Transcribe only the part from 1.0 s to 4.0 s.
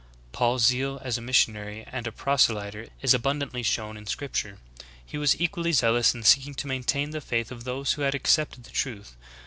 as a missionary and a proselyter is abun dantly shown